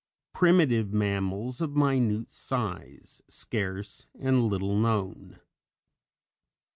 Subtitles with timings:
[0.33, 5.39] PRIMITIVE MAMMALS of minute size (scarce and little known).